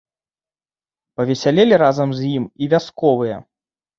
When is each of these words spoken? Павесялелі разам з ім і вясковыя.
Павесялелі 1.19 1.75
разам 1.83 2.09
з 2.19 2.31
ім 2.39 2.43
і 2.65 2.71
вясковыя. 2.75 3.37